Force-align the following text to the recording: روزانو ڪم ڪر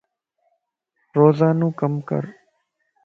روزانو 1.17 1.67
ڪم 1.79 1.93
ڪر 2.09 2.23